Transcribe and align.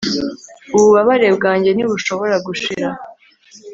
ububabare 0.75 1.27
bwanjye 1.37 1.69
ntibushobora 1.73 2.35
gushira 2.45 2.87